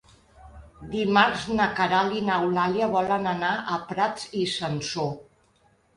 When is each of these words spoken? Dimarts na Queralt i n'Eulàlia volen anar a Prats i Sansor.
Dimarts 0.93 1.43
na 1.59 1.67
Queralt 1.79 2.17
i 2.21 2.23
n'Eulàlia 2.29 2.89
volen 2.97 3.27
anar 3.33 3.53
a 3.77 3.79
Prats 3.93 4.29
i 4.41 4.47
Sansor. 4.55 5.13